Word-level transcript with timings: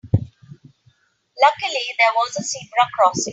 Luckily 0.11 1.85
there 1.99 2.11
was 2.15 2.35
a 2.35 2.41
zebra 2.41 2.89
crossing. 2.95 3.27